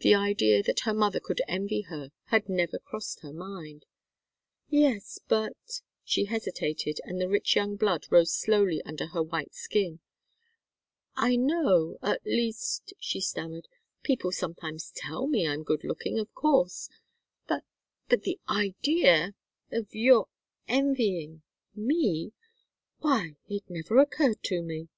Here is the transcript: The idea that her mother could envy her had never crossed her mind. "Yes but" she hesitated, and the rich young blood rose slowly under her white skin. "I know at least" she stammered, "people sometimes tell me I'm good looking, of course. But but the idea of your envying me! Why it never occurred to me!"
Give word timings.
The 0.00 0.14
idea 0.14 0.62
that 0.64 0.80
her 0.80 0.92
mother 0.92 1.18
could 1.18 1.40
envy 1.48 1.80
her 1.88 2.12
had 2.24 2.46
never 2.46 2.78
crossed 2.78 3.20
her 3.20 3.32
mind. 3.32 3.86
"Yes 4.68 5.18
but" 5.28 5.80
she 6.04 6.26
hesitated, 6.26 7.00
and 7.04 7.18
the 7.18 7.26
rich 7.26 7.56
young 7.56 7.76
blood 7.76 8.04
rose 8.10 8.34
slowly 8.34 8.82
under 8.82 9.06
her 9.06 9.22
white 9.22 9.54
skin. 9.54 10.00
"I 11.16 11.36
know 11.36 11.96
at 12.02 12.22
least" 12.26 12.92
she 13.08 13.22
stammered, 13.22 13.66
"people 14.02 14.30
sometimes 14.30 14.92
tell 14.94 15.26
me 15.26 15.48
I'm 15.48 15.62
good 15.62 15.84
looking, 15.84 16.18
of 16.18 16.34
course. 16.34 16.90
But 17.48 17.64
but 18.10 18.24
the 18.24 18.38
idea 18.50 19.34
of 19.70 19.94
your 19.94 20.28
envying 20.68 21.40
me! 21.74 22.34
Why 22.98 23.36
it 23.48 23.62
never 23.70 23.96
occurred 23.96 24.42
to 24.42 24.60
me!" 24.60 24.90